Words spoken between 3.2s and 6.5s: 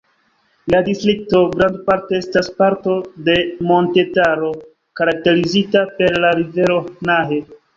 de montetaro karakterizita per la